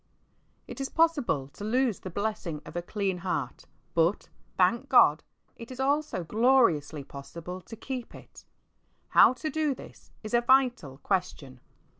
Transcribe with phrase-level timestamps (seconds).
[0.67, 5.21] I T is possible to lose the blessing of a clean heart, but, thank God,
[5.57, 8.43] it is also gloriously possible to keep it.
[9.09, 11.59] How to do this is a vital question.